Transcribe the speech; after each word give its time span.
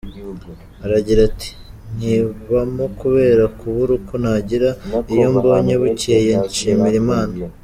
Aragira 0.85 1.21
ati 1.29 1.49
«Nyibamo 1.97 2.85
kubera 2.99 3.43
kubura 3.59 3.91
uko 3.99 4.13
nagira, 4.23 4.69
iyo 5.13 5.27
mbonye 5.35 5.73
bucyeye 5.81 6.31
nshimira 6.47 6.97
Imana». 7.05 7.33